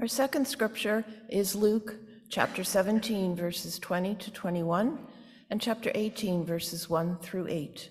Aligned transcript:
Our 0.00 0.06
second 0.06 0.46
scripture 0.46 1.04
is 1.28 1.56
Luke 1.56 1.96
chapter 2.30 2.62
17, 2.62 3.34
verses 3.34 3.80
20 3.80 4.14
to 4.14 4.30
21, 4.30 4.96
and 5.50 5.60
chapter 5.60 5.90
18, 5.92 6.44
verses 6.46 6.88
1 6.88 7.18
through 7.18 7.48
8. 7.48 7.90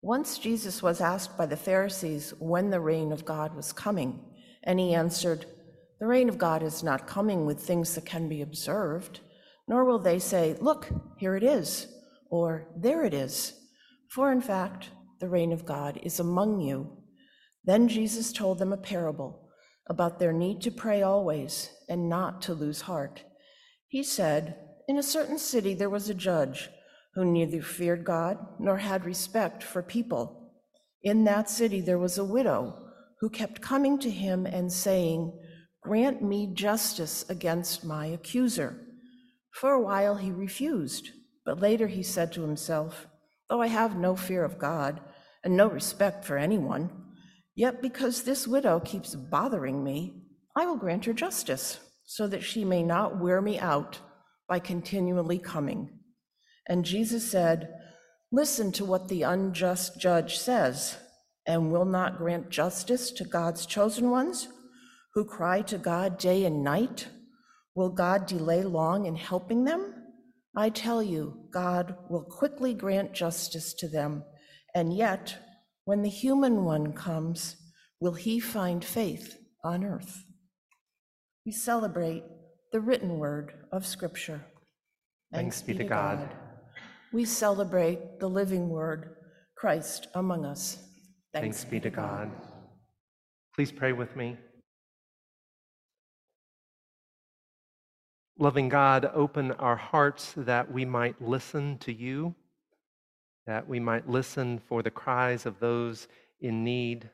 Once 0.00 0.38
Jesus 0.38 0.80
was 0.80 1.00
asked 1.00 1.36
by 1.36 1.46
the 1.46 1.56
Pharisees 1.56 2.34
when 2.38 2.70
the 2.70 2.78
reign 2.78 3.10
of 3.10 3.24
God 3.24 3.56
was 3.56 3.72
coming, 3.72 4.20
and 4.62 4.78
he 4.78 4.94
answered, 4.94 5.44
The 5.98 6.06
reign 6.06 6.28
of 6.28 6.38
God 6.38 6.62
is 6.62 6.84
not 6.84 7.08
coming 7.08 7.46
with 7.46 7.58
things 7.58 7.96
that 7.96 8.06
can 8.06 8.28
be 8.28 8.40
observed, 8.40 9.18
nor 9.66 9.84
will 9.84 9.98
they 9.98 10.20
say, 10.20 10.56
Look, 10.60 10.88
here 11.18 11.34
it 11.34 11.42
is, 11.42 11.88
or 12.30 12.68
There 12.76 13.04
it 13.04 13.12
is. 13.12 13.54
For 14.08 14.30
in 14.30 14.40
fact, 14.40 14.90
the 15.18 15.28
reign 15.28 15.50
of 15.50 15.66
God 15.66 15.98
is 16.00 16.20
among 16.20 16.60
you. 16.60 16.96
Then 17.64 17.88
Jesus 17.88 18.32
told 18.32 18.60
them 18.60 18.72
a 18.72 18.76
parable 18.76 19.43
about 19.88 20.18
their 20.18 20.32
need 20.32 20.60
to 20.62 20.70
pray 20.70 21.02
always 21.02 21.70
and 21.88 22.08
not 22.08 22.40
to 22.42 22.54
lose 22.54 22.82
heart. 22.82 23.22
He 23.88 24.02
said, 24.02 24.56
In 24.88 24.98
a 24.98 25.02
certain 25.02 25.38
city 25.38 25.74
there 25.74 25.90
was 25.90 26.08
a 26.08 26.14
judge 26.14 26.70
who 27.14 27.24
neither 27.24 27.62
feared 27.62 28.04
God 28.04 28.38
nor 28.58 28.78
had 28.78 29.04
respect 29.04 29.62
for 29.62 29.82
people. 29.82 30.52
In 31.02 31.24
that 31.24 31.50
city 31.50 31.80
there 31.80 31.98
was 31.98 32.18
a 32.18 32.24
widow 32.24 32.76
who 33.20 33.28
kept 33.30 33.60
coming 33.60 33.98
to 33.98 34.10
him 34.10 34.46
and 34.46 34.72
saying, 34.72 35.38
Grant 35.82 36.22
me 36.22 36.50
justice 36.54 37.24
against 37.28 37.84
my 37.84 38.06
accuser. 38.06 38.80
For 39.52 39.70
a 39.72 39.80
while 39.80 40.16
he 40.16 40.32
refused, 40.32 41.10
but 41.44 41.60
later 41.60 41.86
he 41.86 42.02
said 42.02 42.32
to 42.32 42.42
himself, 42.42 43.06
Though 43.48 43.60
I 43.60 43.66
have 43.66 43.96
no 43.96 44.16
fear 44.16 44.44
of 44.44 44.58
God 44.58 45.00
and 45.44 45.56
no 45.56 45.68
respect 45.68 46.24
for 46.24 46.38
anyone, 46.38 46.90
yet 47.54 47.82
because 47.82 48.22
this 48.22 48.46
widow 48.46 48.80
keeps 48.80 49.14
bothering 49.14 49.82
me, 49.82 50.22
I 50.56 50.66
will 50.66 50.76
grant 50.76 51.04
her 51.06 51.12
justice, 51.12 51.80
so 52.04 52.26
that 52.28 52.44
she 52.44 52.64
may 52.64 52.82
not 52.82 53.20
wear 53.20 53.40
me 53.40 53.58
out 53.58 53.98
by 54.48 54.58
continually 54.58 55.38
coming. 55.38 55.98
And 56.68 56.84
Jesus 56.84 57.28
said, 57.28 57.72
Listen 58.30 58.72
to 58.72 58.84
what 58.84 59.08
the 59.08 59.22
unjust 59.22 60.00
judge 60.00 60.38
says, 60.38 60.96
and 61.46 61.70
will 61.70 61.84
not 61.84 62.18
grant 62.18 62.50
justice 62.50 63.10
to 63.12 63.24
God's 63.24 63.66
chosen 63.66 64.10
ones 64.10 64.48
who 65.14 65.24
cry 65.24 65.62
to 65.62 65.78
God 65.78 66.18
day 66.18 66.44
and 66.44 66.64
night? 66.64 67.06
Will 67.74 67.90
God 67.90 68.26
delay 68.26 68.62
long 68.62 69.06
in 69.06 69.14
helping 69.14 69.64
them? 69.64 69.94
I 70.56 70.70
tell 70.70 71.02
you, 71.02 71.46
God 71.52 71.96
will 72.08 72.24
quickly 72.24 72.74
grant 72.74 73.12
justice 73.12 73.74
to 73.74 73.88
them. 73.88 74.24
And 74.74 74.92
yet, 74.96 75.36
when 75.84 76.02
the 76.02 76.08
human 76.08 76.64
one 76.64 76.92
comes, 76.92 77.56
will 78.00 78.14
he 78.14 78.40
find 78.40 78.84
faith 78.84 79.36
on 79.62 79.84
earth? 79.84 80.24
We 81.44 81.52
celebrate 81.52 82.24
the 82.72 82.80
written 82.80 83.18
word 83.18 83.52
of 83.70 83.86
Scripture. 83.86 84.44
Thanks, 85.32 85.62
be 85.62 85.74
to 85.74 85.84
God. 85.84 86.18
God. 86.18 86.36
We 87.12 87.24
celebrate 87.24 88.18
the 88.18 88.28
living 88.28 88.68
word, 88.68 89.16
Christ 89.56 90.08
among 90.14 90.44
us. 90.44 90.78
Thanks, 91.32 91.58
Thanks 91.58 91.64
be 91.64 91.80
to 91.80 91.90
God. 91.90 92.30
Please 93.54 93.70
pray 93.70 93.92
with 93.92 94.16
me. 94.16 94.36
Loving 98.38 98.68
God, 98.68 99.10
open 99.14 99.52
our 99.52 99.76
hearts 99.76 100.34
that 100.36 100.72
we 100.72 100.84
might 100.84 101.20
listen 101.22 101.78
to 101.78 101.92
you, 101.92 102.34
that 103.46 103.68
we 103.68 103.78
might 103.80 104.08
listen 104.08 104.58
for 104.58 104.82
the 104.82 104.90
cries 104.90 105.46
of 105.46 105.60
those 105.60 106.08
in 106.40 106.64
need. 106.64 107.08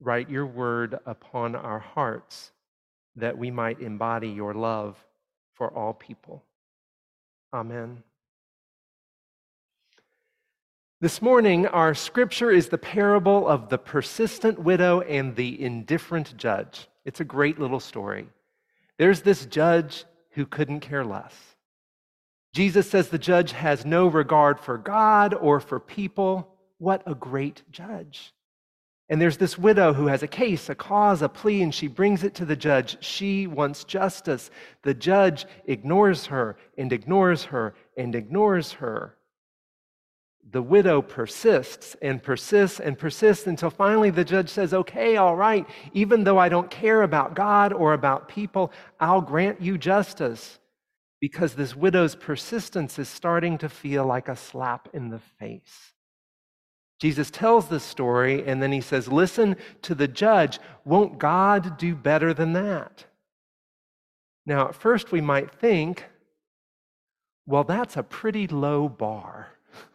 Write 0.00 0.30
your 0.30 0.46
word 0.46 0.98
upon 1.06 1.54
our 1.54 1.78
hearts 1.78 2.52
that 3.16 3.36
we 3.36 3.50
might 3.50 3.80
embody 3.80 4.28
your 4.28 4.54
love 4.54 4.96
for 5.54 5.68
all 5.68 5.92
people. 5.92 6.44
Amen. 7.52 8.02
This 11.00 11.22
morning, 11.22 11.66
our 11.66 11.94
scripture 11.94 12.50
is 12.50 12.68
the 12.68 12.78
parable 12.78 13.48
of 13.48 13.70
the 13.70 13.78
persistent 13.78 14.58
widow 14.58 15.00
and 15.00 15.34
the 15.34 15.60
indifferent 15.60 16.36
judge. 16.36 16.88
It's 17.04 17.20
a 17.20 17.24
great 17.24 17.58
little 17.58 17.80
story. 17.80 18.28
There's 18.98 19.22
this 19.22 19.46
judge 19.46 20.04
who 20.32 20.44
couldn't 20.44 20.80
care 20.80 21.04
less. 21.04 21.34
Jesus 22.52 22.90
says 22.90 23.08
the 23.08 23.18
judge 23.18 23.52
has 23.52 23.84
no 23.84 24.06
regard 24.06 24.58
for 24.58 24.76
God 24.76 25.34
or 25.34 25.60
for 25.60 25.78
people. 25.78 26.56
What 26.78 27.02
a 27.06 27.14
great 27.14 27.62
judge. 27.70 28.32
And 29.08 29.20
there's 29.20 29.36
this 29.36 29.58
widow 29.58 29.92
who 29.92 30.06
has 30.06 30.22
a 30.22 30.28
case, 30.28 30.68
a 30.68 30.74
cause, 30.74 31.22
a 31.22 31.28
plea, 31.28 31.62
and 31.62 31.74
she 31.74 31.88
brings 31.88 32.22
it 32.22 32.34
to 32.36 32.44
the 32.44 32.56
judge. 32.56 32.96
She 33.04 33.46
wants 33.46 33.84
justice. 33.84 34.50
The 34.82 34.94
judge 34.94 35.46
ignores 35.66 36.26
her 36.26 36.56
and 36.78 36.92
ignores 36.92 37.44
her 37.44 37.74
and 37.96 38.14
ignores 38.14 38.72
her 38.72 39.16
the 40.52 40.62
widow 40.62 41.00
persists 41.00 41.96
and 42.02 42.22
persists 42.22 42.80
and 42.80 42.98
persists 42.98 43.46
until 43.46 43.70
finally 43.70 44.10
the 44.10 44.24
judge 44.24 44.48
says, 44.48 44.74
Okay, 44.74 45.16
all 45.16 45.36
right, 45.36 45.66
even 45.92 46.24
though 46.24 46.38
I 46.38 46.48
don't 46.48 46.70
care 46.70 47.02
about 47.02 47.34
God 47.34 47.72
or 47.72 47.92
about 47.92 48.28
people, 48.28 48.72
I'll 48.98 49.20
grant 49.20 49.60
you 49.60 49.78
justice. 49.78 50.58
Because 51.20 51.54
this 51.54 51.76
widow's 51.76 52.14
persistence 52.14 52.98
is 52.98 53.08
starting 53.08 53.58
to 53.58 53.68
feel 53.68 54.06
like 54.06 54.28
a 54.28 54.36
slap 54.36 54.88
in 54.94 55.10
the 55.10 55.18
face. 55.18 55.92
Jesus 57.00 57.30
tells 57.30 57.68
this 57.68 57.84
story 57.84 58.46
and 58.46 58.62
then 58.62 58.72
he 58.72 58.80
says, 58.80 59.08
Listen 59.08 59.56
to 59.82 59.94
the 59.94 60.08
judge. 60.08 60.58
Won't 60.84 61.18
God 61.18 61.78
do 61.78 61.94
better 61.94 62.34
than 62.34 62.52
that? 62.52 63.06
Now, 64.46 64.68
at 64.68 64.74
first 64.74 65.12
we 65.12 65.20
might 65.20 65.50
think, 65.50 66.04
well, 67.46 67.64
that's 67.64 67.96
a 67.96 68.02
pretty 68.02 68.46
low 68.46 68.88
bar. 68.88 69.48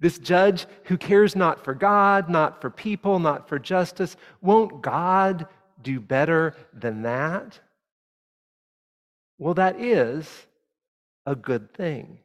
This 0.00 0.18
judge 0.18 0.66
who 0.84 0.98
cares 0.98 1.34
not 1.34 1.64
for 1.64 1.72
God, 1.72 2.28
not 2.28 2.60
for 2.60 2.68
people, 2.68 3.18
not 3.18 3.48
for 3.48 3.58
justice, 3.58 4.16
won't 4.42 4.82
God 4.82 5.46
do 5.80 5.98
better 5.98 6.54
than 6.74 7.02
that? 7.02 7.60
Well, 9.38 9.54
that 9.54 9.80
is 9.80 10.46
a 11.26 11.34
good 11.34 11.72
thing. 11.74 12.18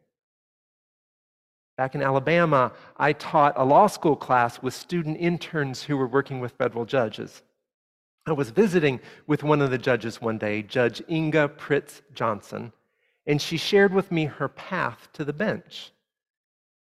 Back 1.77 1.95
in 1.95 2.01
Alabama, 2.01 2.73
I 2.97 3.13
taught 3.13 3.53
a 3.55 3.63
law 3.63 3.87
school 3.87 4.15
class 4.15 4.61
with 4.61 4.73
student 4.73 5.17
interns 5.17 5.81
who 5.81 5.95
were 5.95 6.07
working 6.07 6.39
with 6.39 6.51
federal 6.51 6.85
judges. 6.85 7.41
I 8.25 8.33
was 8.33 8.49
visiting 8.49 8.99
with 9.27 9.43
one 9.43 9.61
of 9.61 9.71
the 9.71 9.77
judges 9.77 10.21
one 10.21 10.37
day, 10.37 10.61
Judge 10.61 11.01
Inge 11.07 11.33
Prytz 11.57 12.01
Johnson, 12.13 12.73
and 13.25 13.41
she 13.41 13.57
shared 13.57 13.93
with 13.93 14.11
me 14.11 14.25
her 14.25 14.49
path 14.49 15.07
to 15.13 15.23
the 15.23 15.33
bench. 15.33 15.91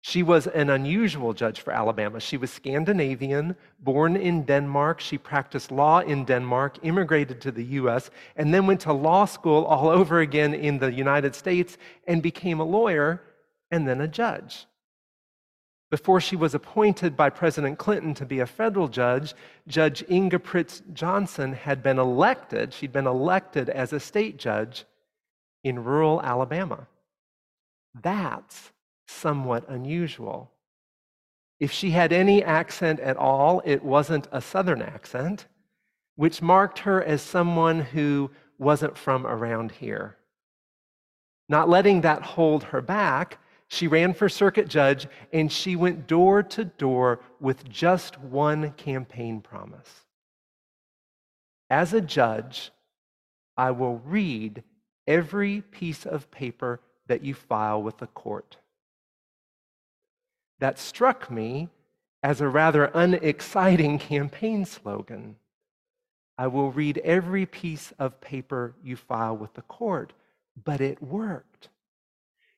She 0.10 0.24
was 0.24 0.48
an 0.48 0.72
unusual 0.72 1.36
judge 1.36 1.62
for 1.62 1.72
Alabama. 1.72 2.20
She 2.20 2.36
was 2.36 2.50
Scandinavian, 2.50 3.56
born 3.80 4.16
in 4.16 4.44
Denmark. 4.44 5.02
She 5.02 5.20
practiced 5.20 5.72
law 5.72 6.00
in 6.00 6.26
Denmark, 6.26 6.80
immigrated 6.82 7.40
to 7.42 7.52
the 7.52 7.64
US, 7.82 8.10
and 8.36 8.52
then 8.52 8.66
went 8.66 8.82
to 8.82 8.92
law 8.92 9.26
school 9.26 9.66
all 9.66 9.88
over 10.00 10.20
again 10.20 10.56
in 10.56 10.80
the 10.80 10.92
United 10.92 11.36
States 11.36 11.78
and 12.08 12.24
became 12.24 12.60
a 12.60 12.64
lawyer 12.64 13.22
and 13.70 13.88
then 13.88 14.02
a 14.02 14.08
judge. 14.08 14.66
Before 15.92 16.20
she 16.20 16.36
was 16.36 16.56
appointed 16.56 17.16
by 17.16 17.30
President 17.30 17.78
Clinton 17.78 18.16
to 18.16 18.26
be 18.26 18.40
a 18.40 18.48
federal 18.48 18.88
judge, 18.88 19.36
Judge 19.68 20.04
Inge 20.10 20.42
Prytz 20.42 20.82
Johnson 20.92 21.54
had 21.54 21.84
been 21.84 22.00
elected, 22.00 22.74
she'd 22.74 22.92
been 22.92 23.06
elected 23.06 23.70
as 23.70 23.94
a 23.94 24.00
state 24.00 24.38
judge 24.38 24.86
in 25.64 25.84
rural 25.84 26.20
Alabama. 26.24 26.88
That's 27.94 28.72
somewhat 29.10 29.68
unusual. 29.68 30.52
If 31.60 31.72
she 31.72 31.92
had 31.92 32.14
any 32.14 32.44
accent 32.44 33.00
at 33.00 33.18
all, 33.18 33.62
it 33.66 33.84
wasn't 33.84 34.28
a 34.32 34.42
Southern 34.42 34.82
accent, 34.82 35.48
which 36.16 36.42
marked 36.42 36.80
her 36.80 37.04
as 37.04 37.22
someone 37.22 37.82
who 37.82 38.32
wasn't 38.58 38.98
from 38.98 39.26
around 39.26 39.72
here. 39.72 40.18
Not 41.50 41.70
letting 41.70 42.02
that 42.02 42.22
hold 42.22 42.64
her 42.66 42.82
back, 42.82 43.40
she 43.68 43.88
ran 43.88 44.14
for 44.14 44.30
circuit 44.30 44.68
judge 44.68 45.08
and 45.34 45.52
she 45.52 45.76
went 45.76 46.08
door 46.08 46.44
to 46.44 46.66
door 46.66 47.20
with 47.40 47.68
just 47.68 48.20
one 48.20 48.72
campaign 48.74 49.42
promise. 49.42 50.06
As 51.70 51.94
a 51.94 52.02
judge, 52.02 52.72
I 53.58 53.72
will 53.72 53.98
read 53.98 54.64
every 55.08 55.62
piece 55.62 56.06
of 56.06 56.32
paper 56.32 56.80
that 57.08 57.24
you 57.24 57.34
file 57.34 57.82
with 57.82 57.98
the 57.98 58.08
court 58.08 58.58
that 60.60 60.80
struck 60.80 61.32
me 61.32 61.70
as 62.24 62.42
a 62.42 62.50
rather 62.50 62.86
unexciting 62.94 64.00
campaign 64.12 64.66
slogan. 64.66 65.38
I 66.38 66.48
will 66.48 66.72
read 66.72 67.00
every 67.00 67.46
piece 67.46 67.94
of 68.00 68.22
paper 68.22 68.76
you 68.84 68.96
file 68.96 69.38
with 69.38 69.54
the 69.56 69.62
court, 69.64 70.14
but 70.64 70.82
it 70.82 71.02
worked. 71.02 71.70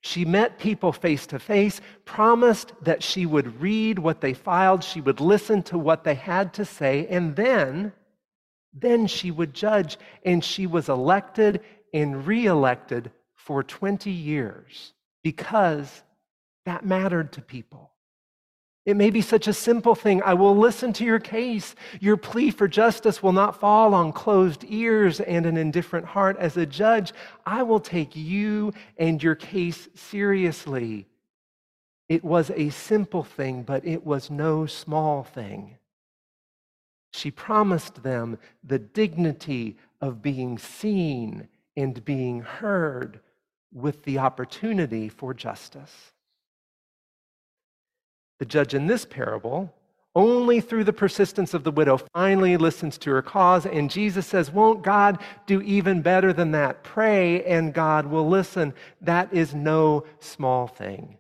She 0.02 0.26
met 0.26 0.60
people 0.60 0.92
face 0.94 1.28
to 1.28 1.40
face, 1.40 1.82
promised 2.06 2.74
that 2.82 3.04
she 3.04 3.26
would 3.26 3.62
read 3.62 4.00
what 4.00 4.22
they 4.22 4.34
filed, 4.34 4.84
she 4.84 5.02
would 5.02 5.20
listen 5.20 5.64
to 5.64 5.78
what 5.78 6.04
they 6.04 6.16
had 6.16 6.54
to 6.56 6.66
say, 6.66 7.08
and 7.08 7.36
then 7.36 7.94
Then 8.74 9.08
she 9.08 9.32
would 9.32 9.54
judge, 9.54 9.98
and 10.24 10.44
she 10.44 10.68
was 10.68 10.90
elected 10.90 11.62
and 11.94 12.26
reelected 12.26 13.12
for 13.36 13.64
20 13.64 14.12
years 14.12 14.94
because 15.24 16.04
that 16.66 16.86
mattered 16.86 17.34
to 17.34 17.42
people. 17.42 17.91
It 18.86 18.98
may 18.98 19.12
be 19.12 19.22
such 19.22 19.48
a 19.48 19.54
simple 19.54 19.94
thing. 19.94 20.24
I 20.24 20.34
will 20.34 20.58
listen 20.58 20.92
to 20.94 21.06
your 21.06 21.20
case. 21.20 21.76
Your 22.00 22.18
plea 22.18 22.50
for 22.50 22.68
justice 22.68 23.22
will 23.22 23.34
not 23.34 23.60
fall 23.60 23.94
on 23.94 24.12
closed 24.12 24.66
ears 24.68 25.20
and 25.20 25.46
an 25.46 25.56
indifferent 25.56 26.08
heart. 26.08 26.38
As 26.38 26.58
a 26.58 26.66
judge, 26.66 27.14
I 27.46 27.62
will 27.62 27.80
take 27.80 28.16
you 28.16 28.74
and 28.98 29.22
your 29.22 29.36
case 29.36 29.88
seriously. 29.94 31.08
It 32.10 32.24
was 32.24 32.50
a 32.50 32.70
simple 32.72 33.24
thing, 33.24 33.62
but 33.62 33.86
it 33.86 34.04
was 34.04 34.32
no 34.32 34.66
small 34.66 35.24
thing. 35.24 35.78
She 37.14 37.30
promised 37.30 38.02
them 38.02 38.40
the 38.64 38.80
dignity 38.80 39.78
of 40.02 40.24
being 40.24 40.58
seen 40.58 41.48
and 41.78 42.04
being 42.04 42.42
heard 42.42 43.20
with 43.72 44.04
the 44.04 44.18
opportunity 44.18 45.08
for 45.08 45.34
justice. 45.34 46.14
The 48.42 48.46
judge 48.48 48.74
in 48.74 48.88
this 48.88 49.06
parable, 49.06 49.72
only 50.16 50.62
through 50.62 50.86
the 50.86 50.92
persistence 50.92 51.54
of 51.54 51.64
the 51.64 51.70
widow, 51.70 51.98
finally 52.12 52.58
listens 52.58 52.98
to 52.98 53.12
her 53.12 53.22
cause. 53.22 53.68
And 53.68 53.88
Jesus 53.88 54.26
says, 54.26 54.50
Won't 54.50 54.82
God 54.82 55.20
do 55.46 55.62
even 55.62 56.02
better 56.02 56.34
than 56.34 56.50
that? 56.54 56.84
Pray 56.84 57.44
and 57.44 57.72
God 57.72 58.08
will 58.08 58.28
listen. 58.28 58.74
That 59.00 59.32
is 59.32 59.54
no 59.54 60.06
small 60.20 60.66
thing. 60.66 61.20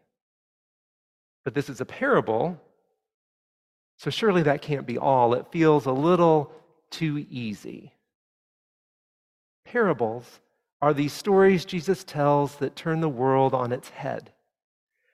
But 1.45 1.53
this 1.53 1.69
is 1.69 1.79
a 1.79 1.85
parable, 1.85 2.59
so 3.99 4.09
surely 4.09 4.41
that 4.41 4.63
can't 4.63 4.87
be 4.87 4.97
all. 4.97 5.35
It 5.35 5.51
feels 5.51 5.85
a 5.85 5.91
little 5.91 6.51
too 6.89 7.23
easy. 7.29 7.93
Parables 9.63 10.39
are 10.81 10.95
these 10.95 11.13
stories 11.13 11.65
Jesus 11.65 12.03
tells 12.03 12.55
that 12.55 12.75
turn 12.75 12.99
the 12.99 13.07
world 13.07 13.53
on 13.53 13.71
its 13.71 13.89
head. 13.89 14.31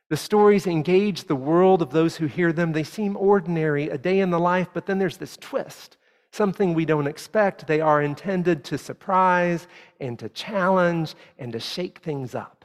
The 0.09 0.17
stories 0.17 0.67
engage 0.67 1.25
the 1.25 1.35
world 1.35 1.81
of 1.81 1.91
those 1.91 2.15
who 2.15 2.27
hear 2.27 2.53
them. 2.53 2.71
They 2.71 2.83
seem 2.83 3.17
ordinary, 3.17 3.89
a 3.89 3.97
day 3.97 4.19
in 4.19 4.29
the 4.29 4.39
life, 4.39 4.69
but 4.73 4.85
then 4.85 4.99
there's 4.99 5.17
this 5.17 5.35
twist, 5.35 5.97
something 6.31 6.73
we 6.73 6.85
don't 6.85 7.07
expect. 7.07 7.67
They 7.67 7.81
are 7.81 8.01
intended 8.01 8.63
to 8.65 8.77
surprise 8.77 9.67
and 9.99 10.17
to 10.19 10.29
challenge 10.29 11.15
and 11.37 11.51
to 11.51 11.59
shake 11.59 11.99
things 11.99 12.33
up. 12.33 12.63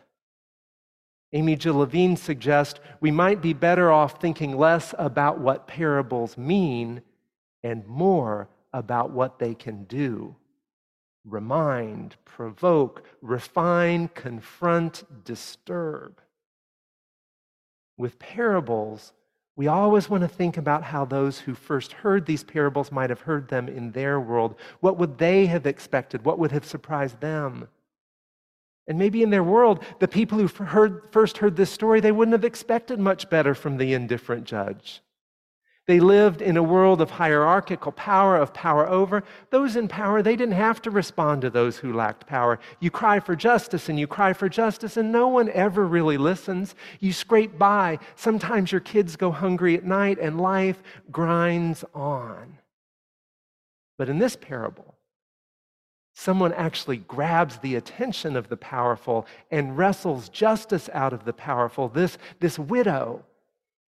Amy 1.32 1.56
Jill 1.56 1.88
suggests 2.16 2.78
we 3.00 3.10
might 3.10 3.40
be 3.42 3.54
better 3.54 3.90
off 3.90 4.20
thinking 4.20 4.56
less 4.56 4.94
about 4.98 5.40
what 5.40 5.66
parables 5.66 6.36
mean 6.36 7.02
and 7.64 7.86
more 7.86 8.48
about 8.72 9.10
what 9.10 9.38
they 9.38 9.54
can 9.54 9.84
do 9.84 10.36
remind, 11.24 12.16
provoke, 12.24 13.04
refine, 13.20 14.08
confront, 14.08 15.24
disturb 15.24 16.20
with 17.96 18.18
parables, 18.18 19.12
we 19.56 19.66
always 19.66 20.08
want 20.08 20.22
to 20.22 20.28
think 20.28 20.56
about 20.56 20.82
how 20.82 21.04
those 21.04 21.38
who 21.38 21.54
first 21.54 21.92
heard 21.92 22.24
these 22.24 22.42
parables 22.42 22.90
might 22.90 23.10
have 23.10 23.20
heard 23.20 23.48
them 23.48 23.68
in 23.68 23.92
their 23.92 24.18
world. 24.18 24.56
What 24.80 24.96
would 24.96 25.18
they 25.18 25.46
have 25.46 25.66
expected? 25.66 26.24
What 26.24 26.38
would 26.38 26.52
have 26.52 26.64
surprised 26.64 27.20
them? 27.20 27.68
And 28.88 28.98
maybe 28.98 29.22
in 29.22 29.30
their 29.30 29.44
world, 29.44 29.84
the 30.00 30.08
people 30.08 30.38
who 30.38 30.48
heard, 30.64 31.02
first 31.12 31.38
heard 31.38 31.54
this 31.54 31.70
story, 31.70 32.00
they 32.00 32.12
wouldn't 32.12 32.32
have 32.32 32.44
expected 32.44 32.98
much 32.98 33.30
better 33.30 33.54
from 33.54 33.76
the 33.76 33.92
indifferent 33.92 34.44
judge. 34.44 35.02
They 35.86 35.98
lived 35.98 36.40
in 36.40 36.56
a 36.56 36.62
world 36.62 37.00
of 37.00 37.10
hierarchical 37.10 37.90
power, 37.90 38.36
of 38.36 38.54
power 38.54 38.88
over. 38.88 39.24
Those 39.50 39.74
in 39.74 39.88
power, 39.88 40.22
they 40.22 40.36
didn't 40.36 40.54
have 40.54 40.80
to 40.82 40.92
respond 40.92 41.42
to 41.42 41.50
those 41.50 41.76
who 41.76 41.92
lacked 41.92 42.26
power. 42.26 42.60
You 42.78 42.90
cry 42.90 43.18
for 43.18 43.34
justice 43.34 43.88
and 43.88 43.98
you 43.98 44.06
cry 44.06 44.32
for 44.32 44.48
justice, 44.48 44.96
and 44.96 45.10
no 45.10 45.26
one 45.26 45.48
ever 45.50 45.84
really 45.84 46.18
listens. 46.18 46.76
You 47.00 47.12
scrape 47.12 47.58
by. 47.58 47.98
Sometimes 48.14 48.70
your 48.70 48.80
kids 48.80 49.16
go 49.16 49.32
hungry 49.32 49.74
at 49.74 49.84
night, 49.84 50.18
and 50.20 50.40
life 50.40 50.80
grinds 51.10 51.84
on. 51.94 52.58
But 53.98 54.08
in 54.08 54.20
this 54.20 54.36
parable, 54.36 54.94
someone 56.14 56.52
actually 56.52 56.98
grabs 56.98 57.58
the 57.58 57.74
attention 57.74 58.36
of 58.36 58.48
the 58.48 58.56
powerful 58.56 59.26
and 59.50 59.76
wrestles 59.76 60.28
justice 60.28 60.88
out 60.92 61.12
of 61.12 61.24
the 61.24 61.32
powerful. 61.32 61.88
This, 61.88 62.18
this 62.38 62.56
widow 62.56 63.24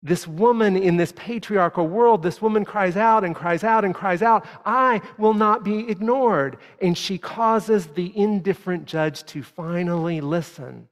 this 0.02 0.26
woman 0.28 0.78
in 0.78 0.96
this 0.96 1.14
patriarchal 1.16 1.88
world, 1.88 2.24
this 2.24 2.42
woman 2.42 2.64
cries 2.64 2.96
out 2.96 3.24
and 3.24 3.36
cries 3.36 3.64
out 3.64 3.84
and 3.84 3.94
cries 3.94 4.22
out, 4.22 4.46
I 4.66 5.02
will 5.18 5.34
not 5.34 5.64
be 5.64 5.90
ignored. 5.90 6.58
And 6.82 6.98
she 6.98 7.18
causes 7.18 7.88
the 7.88 8.18
indifferent 8.18 8.86
judge 8.86 9.24
to 9.26 9.44
finally 9.44 10.22
listen 10.22 10.88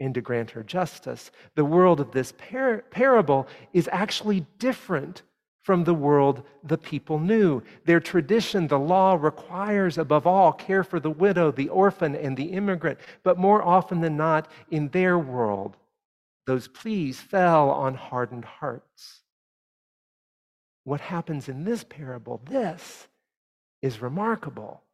and 0.00 0.14
to 0.14 0.20
grant 0.20 0.50
her 0.50 0.62
justice. 0.62 1.30
The 1.56 1.64
world 1.64 2.00
of 2.00 2.12
this 2.12 2.32
par- 2.32 2.84
parable 2.90 3.48
is 3.72 3.88
actually 3.92 4.46
different 4.58 5.22
from 5.62 5.84
the 5.84 5.94
world 5.94 6.42
the 6.62 6.78
people 6.78 7.18
knew. 7.18 7.60
Their 7.84 8.00
tradition, 8.00 8.68
the 8.68 8.78
law, 8.78 9.18
requires 9.20 9.98
above 9.98 10.26
all 10.26 10.52
care 10.52 10.84
for 10.84 11.00
the 11.00 11.10
widow, 11.10 11.50
the 11.50 11.68
orphan, 11.70 12.14
and 12.14 12.36
the 12.36 12.44
immigrant. 12.44 12.98
But 13.24 13.36
more 13.36 13.62
often 13.62 14.00
than 14.00 14.16
not, 14.16 14.48
in 14.70 14.88
their 14.90 15.18
world, 15.18 15.76
those 16.46 16.68
pleas 16.68 17.20
fell 17.20 17.70
on 17.70 17.94
hardened 17.94 18.44
hearts. 18.44 19.22
What 20.84 21.00
happens 21.00 21.48
in 21.48 21.64
this 21.64 21.82
parable, 21.82 22.40
this 22.48 23.08
is 23.82 24.00
remarkable. 24.00 24.85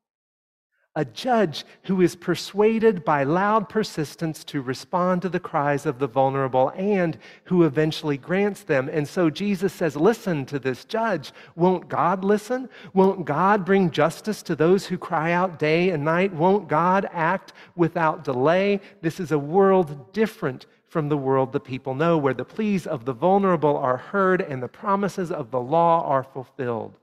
A 0.94 1.06
judge 1.06 1.64
who 1.84 2.02
is 2.02 2.14
persuaded 2.14 3.02
by 3.02 3.24
loud 3.24 3.70
persistence 3.70 4.44
to 4.44 4.60
respond 4.60 5.22
to 5.22 5.30
the 5.30 5.40
cries 5.40 5.86
of 5.86 5.98
the 5.98 6.06
vulnerable 6.06 6.70
and 6.76 7.16
who 7.44 7.62
eventually 7.62 8.18
grants 8.18 8.62
them. 8.62 8.90
And 8.92 9.08
so 9.08 9.30
Jesus 9.30 9.72
says, 9.72 9.96
Listen 9.96 10.44
to 10.46 10.58
this 10.58 10.84
judge. 10.84 11.32
Won't 11.56 11.88
God 11.88 12.24
listen? 12.24 12.68
Won't 12.92 13.24
God 13.24 13.64
bring 13.64 13.90
justice 13.90 14.42
to 14.42 14.54
those 14.54 14.84
who 14.84 14.98
cry 14.98 15.32
out 15.32 15.58
day 15.58 15.88
and 15.90 16.04
night? 16.04 16.34
Won't 16.34 16.68
God 16.68 17.08
act 17.10 17.54
without 17.74 18.22
delay? 18.22 18.78
This 19.00 19.18
is 19.18 19.32
a 19.32 19.38
world 19.38 20.12
different 20.12 20.66
from 20.88 21.08
the 21.08 21.16
world 21.16 21.52
the 21.52 21.60
people 21.60 21.94
know, 21.94 22.18
where 22.18 22.34
the 22.34 22.44
pleas 22.44 22.86
of 22.86 23.06
the 23.06 23.14
vulnerable 23.14 23.78
are 23.78 23.96
heard 23.96 24.42
and 24.42 24.62
the 24.62 24.68
promises 24.68 25.32
of 25.32 25.50
the 25.50 25.60
law 25.60 26.04
are 26.06 26.22
fulfilled. 26.22 26.98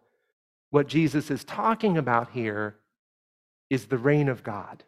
What 0.70 0.88
Jesus 0.88 1.32
is 1.32 1.44
talking 1.44 1.98
about 1.98 2.30
here 2.30 2.76
is 3.70 3.86
the 3.86 3.98
reign 3.98 4.30
of 4.30 4.44
God, 4.44 4.84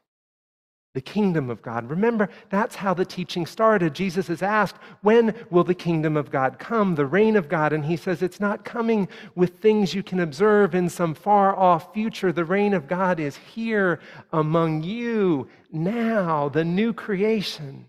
the 0.93 1.01
kingdom 1.01 1.49
of 1.49 1.61
God. 1.61 1.89
Remember, 1.89 2.29
that's 2.49 2.75
how 2.75 2.93
the 2.93 3.05
teaching 3.05 3.45
started. 3.45 3.93
Jesus 3.93 4.29
is 4.29 4.41
asked, 4.41 4.77
When 5.01 5.35
will 5.49 5.63
the 5.63 5.73
kingdom 5.73 6.17
of 6.17 6.31
God 6.31 6.59
come, 6.59 6.95
the 6.95 7.05
reign 7.05 7.35
of 7.35 7.47
God? 7.47 7.73
And 7.73 7.85
he 7.85 7.95
says, 7.95 8.21
It's 8.21 8.39
not 8.39 8.65
coming 8.65 9.07
with 9.35 9.59
things 9.59 9.93
you 9.93 10.03
can 10.03 10.19
observe 10.19 10.75
in 10.75 10.89
some 10.89 11.13
far 11.13 11.55
off 11.55 11.93
future. 11.93 12.31
The 12.31 12.45
reign 12.45 12.73
of 12.73 12.87
God 12.87 13.19
is 13.19 13.37
here 13.37 13.99
among 14.33 14.83
you 14.83 15.47
now, 15.71 16.49
the 16.49 16.65
new 16.65 16.93
creation. 16.93 17.87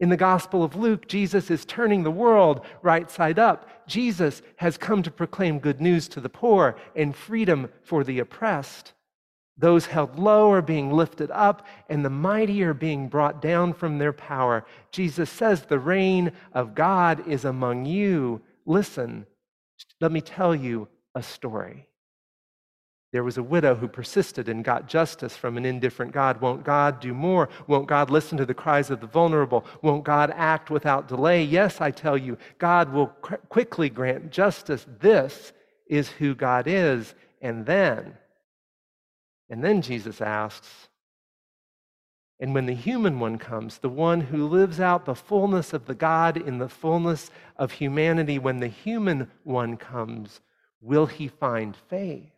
In 0.00 0.10
the 0.10 0.16
Gospel 0.16 0.62
of 0.62 0.76
Luke, 0.76 1.08
Jesus 1.08 1.50
is 1.50 1.64
turning 1.64 2.04
the 2.04 2.10
world 2.10 2.64
right 2.82 3.10
side 3.10 3.38
up. 3.38 3.68
Jesus 3.88 4.42
has 4.56 4.78
come 4.78 5.02
to 5.02 5.10
proclaim 5.10 5.58
good 5.58 5.80
news 5.80 6.06
to 6.08 6.20
the 6.20 6.28
poor 6.28 6.76
and 6.94 7.16
freedom 7.16 7.68
for 7.82 8.04
the 8.04 8.20
oppressed. 8.20 8.92
Those 9.58 9.86
held 9.86 10.18
low 10.18 10.52
are 10.52 10.62
being 10.62 10.92
lifted 10.92 11.30
up, 11.32 11.66
and 11.88 12.04
the 12.04 12.10
mighty 12.10 12.62
are 12.62 12.74
being 12.74 13.08
brought 13.08 13.42
down 13.42 13.72
from 13.72 13.98
their 13.98 14.12
power. 14.12 14.64
Jesus 14.92 15.28
says, 15.28 15.62
The 15.62 15.80
reign 15.80 16.32
of 16.52 16.76
God 16.76 17.26
is 17.26 17.44
among 17.44 17.84
you. 17.84 18.40
Listen, 18.64 19.26
let 20.00 20.12
me 20.12 20.20
tell 20.20 20.54
you 20.54 20.88
a 21.14 21.22
story. 21.22 21.88
There 23.10 23.24
was 23.24 23.38
a 23.38 23.42
widow 23.42 23.74
who 23.74 23.88
persisted 23.88 24.48
and 24.48 24.62
got 24.62 24.86
justice 24.86 25.34
from 25.34 25.56
an 25.56 25.64
indifferent 25.64 26.12
God. 26.12 26.40
Won't 26.42 26.62
God 26.62 27.00
do 27.00 27.14
more? 27.14 27.48
Won't 27.66 27.88
God 27.88 28.10
listen 28.10 28.36
to 28.36 28.44
the 28.44 28.52
cries 28.52 28.90
of 28.90 29.00
the 29.00 29.06
vulnerable? 29.06 29.64
Won't 29.80 30.04
God 30.04 30.30
act 30.36 30.70
without 30.70 31.08
delay? 31.08 31.42
Yes, 31.42 31.80
I 31.80 31.90
tell 31.90 32.18
you, 32.18 32.36
God 32.58 32.92
will 32.92 33.06
quickly 33.48 33.88
grant 33.88 34.30
justice. 34.30 34.86
This 35.00 35.52
is 35.86 36.10
who 36.10 36.34
God 36.34 36.66
is. 36.66 37.14
And 37.40 37.64
then, 37.64 38.14
and 39.50 39.64
then 39.64 39.82
Jesus 39.82 40.20
asks, 40.20 40.88
and 42.40 42.54
when 42.54 42.66
the 42.66 42.74
human 42.74 43.18
one 43.18 43.38
comes, 43.38 43.78
the 43.78 43.88
one 43.88 44.20
who 44.20 44.46
lives 44.46 44.78
out 44.78 45.04
the 45.04 45.14
fullness 45.14 45.72
of 45.72 45.86
the 45.86 45.94
God 45.94 46.36
in 46.36 46.58
the 46.58 46.68
fullness 46.68 47.30
of 47.56 47.72
humanity, 47.72 48.38
when 48.38 48.60
the 48.60 48.68
human 48.68 49.28
one 49.42 49.76
comes, 49.76 50.40
will 50.80 51.06
he 51.06 51.26
find 51.26 51.74
faith? 51.74 52.30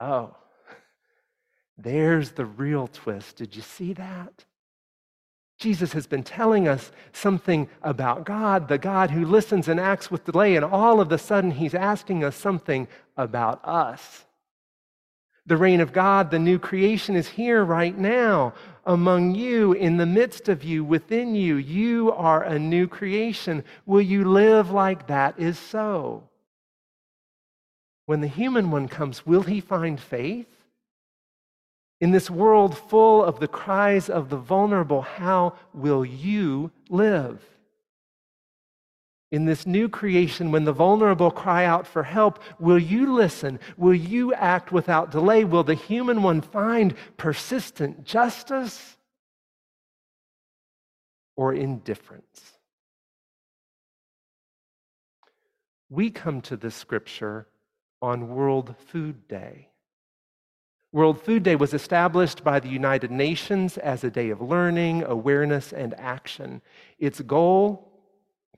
Oh, 0.00 0.36
there's 1.78 2.32
the 2.32 2.44
real 2.44 2.88
twist. 2.88 3.36
Did 3.36 3.56
you 3.56 3.62
see 3.62 3.94
that? 3.94 4.44
Jesus 5.56 5.92
has 5.92 6.06
been 6.06 6.24
telling 6.24 6.68
us 6.68 6.92
something 7.12 7.68
about 7.82 8.26
God, 8.26 8.68
the 8.68 8.76
God 8.76 9.10
who 9.10 9.24
listens 9.24 9.68
and 9.68 9.80
acts 9.80 10.10
with 10.10 10.24
delay, 10.24 10.56
and 10.56 10.64
all 10.64 11.00
of 11.00 11.10
a 11.10 11.16
sudden 11.16 11.52
he's 11.52 11.74
asking 11.74 12.22
us 12.22 12.36
something 12.36 12.86
about 13.16 13.64
us. 13.64 14.23
The 15.46 15.56
reign 15.56 15.80
of 15.80 15.92
God, 15.92 16.30
the 16.30 16.38
new 16.38 16.58
creation, 16.58 17.16
is 17.16 17.28
here 17.28 17.62
right 17.62 17.96
now 17.96 18.54
among 18.86 19.34
you, 19.34 19.72
in 19.72 19.98
the 19.98 20.06
midst 20.06 20.48
of 20.48 20.64
you, 20.64 20.84
within 20.84 21.34
you. 21.34 21.56
You 21.56 22.12
are 22.12 22.42
a 22.42 22.58
new 22.58 22.86
creation. 22.88 23.64
Will 23.84 24.00
you 24.00 24.24
live 24.24 24.70
like 24.70 25.06
that 25.08 25.38
is 25.38 25.58
so? 25.58 26.28
When 28.06 28.20
the 28.20 28.28
human 28.28 28.70
one 28.70 28.88
comes, 28.88 29.26
will 29.26 29.42
he 29.42 29.60
find 29.60 30.00
faith? 30.00 30.48
In 32.00 32.10
this 32.10 32.30
world 32.30 32.76
full 32.76 33.22
of 33.22 33.40
the 33.40 33.48
cries 33.48 34.10
of 34.10 34.28
the 34.28 34.36
vulnerable, 34.36 35.02
how 35.02 35.54
will 35.72 36.04
you 36.04 36.70
live? 36.88 37.42
In 39.34 39.46
this 39.46 39.66
new 39.66 39.88
creation, 39.88 40.52
when 40.52 40.64
the 40.64 40.72
vulnerable 40.72 41.32
cry 41.32 41.64
out 41.64 41.88
for 41.88 42.04
help, 42.04 42.38
will 42.60 42.78
you 42.78 43.12
listen? 43.12 43.58
Will 43.76 43.92
you 43.92 44.32
act 44.32 44.70
without 44.70 45.10
delay? 45.10 45.42
Will 45.42 45.64
the 45.64 45.74
human 45.74 46.22
one 46.22 46.40
find 46.40 46.94
persistent 47.16 48.04
justice 48.04 48.96
or 51.34 51.52
indifference? 51.52 52.52
We 55.90 56.10
come 56.12 56.40
to 56.42 56.56
this 56.56 56.76
scripture 56.76 57.48
on 58.00 58.28
World 58.28 58.76
Food 58.86 59.26
Day. 59.26 59.70
World 60.92 61.20
Food 61.20 61.42
Day 61.42 61.56
was 61.56 61.74
established 61.74 62.44
by 62.44 62.60
the 62.60 62.68
United 62.68 63.10
Nations 63.10 63.78
as 63.78 64.04
a 64.04 64.12
day 64.12 64.30
of 64.30 64.40
learning, 64.40 65.02
awareness, 65.02 65.72
and 65.72 65.92
action. 65.94 66.62
Its 67.00 67.20
goal 67.20 67.90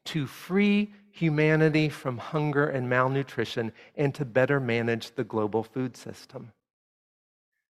to 0.06 0.26
free 0.26 0.92
humanity 1.10 1.88
from 1.88 2.18
hunger 2.18 2.68
and 2.68 2.88
malnutrition 2.88 3.72
and 3.96 4.14
to 4.14 4.24
better 4.24 4.60
manage 4.60 5.14
the 5.14 5.24
global 5.24 5.62
food 5.62 5.96
system. 5.96 6.52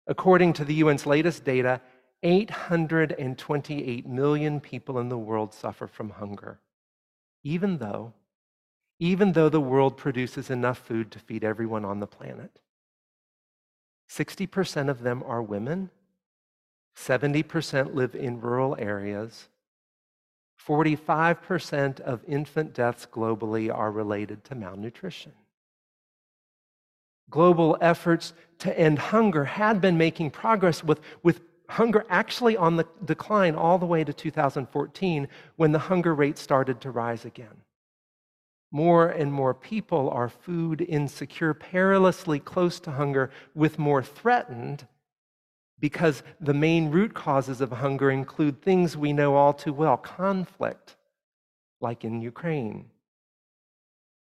According 0.07 0.53
to 0.55 0.65
the 0.65 0.81
UN's 0.83 1.07
latest 1.07 1.45
data, 1.45 1.81
828 2.23 4.07
million 4.07 4.61
people 4.61 4.99
in 4.99 5.09
the 5.09 5.19
world 5.19 5.53
suffer 5.53 5.87
from 5.87 6.11
hunger, 6.11 6.61
even 7.45 7.79
though 7.79 8.13
even 8.99 9.33
though 9.33 9.49
the 9.49 9.61
world 9.61 9.97
produces 9.97 10.51
enough 10.51 10.79
food 10.79 11.11
to 11.11 11.19
feed 11.19 11.45
everyone 11.45 11.85
on 11.85 12.01
the 12.01 12.07
planet. 12.07 12.61
60% 14.09 14.89
of 14.89 15.03
them 15.03 15.23
are 15.27 15.43
women, 15.43 15.91
70% 16.97 17.95
live 17.95 18.15
in 18.15 18.41
rural 18.41 18.77
areas, 18.79 19.49
45% 20.65 22.01
of 22.01 22.25
infant 22.27 22.75
deaths 22.75 23.07
globally 23.11 23.73
are 23.73 23.91
related 23.91 24.45
to 24.45 24.55
malnutrition. 24.55 25.33
Global 27.29 27.77
efforts 27.81 28.33
to 28.59 28.79
end 28.79 28.99
hunger 28.99 29.45
had 29.45 29.81
been 29.81 29.99
making 29.99 30.31
progress 30.31 30.85
with, 30.85 31.01
with 31.23 31.41
hunger 31.69 32.05
actually 32.09 32.57
on 32.57 32.77
the 32.77 32.87
decline 33.05 33.55
all 33.55 33.79
the 33.79 33.87
way 33.87 34.05
to 34.05 34.13
2014 34.13 35.29
when 35.57 35.73
the 35.73 35.79
hunger 35.79 36.15
rate 36.15 36.39
started 36.39 36.81
to 36.81 36.91
rise 36.91 37.25
again. 37.25 37.63
More 38.71 39.09
and 39.09 39.33
more 39.33 39.55
people 39.55 40.11
are 40.11 40.29
food 40.29 40.81
insecure, 40.81 41.55
perilously 41.55 42.41
close 42.41 42.81
to 42.81 42.93
hunger, 42.93 43.31
with 43.55 43.79
more 43.79 44.03
threatened 44.03 44.87
because 45.79 46.23
the 46.41 46.55
main 46.55 46.91
root 46.91 47.15
causes 47.15 47.61
of 47.61 47.71
hunger 47.71 48.11
include 48.11 48.63
things 48.63 48.97
we 48.97 49.13
know 49.13 49.35
all 49.35 49.53
too 49.53 49.73
well 49.73 49.97
conflict, 49.97 50.97
like 51.81 52.05
in 52.05 52.21
Ukraine, 52.21 52.87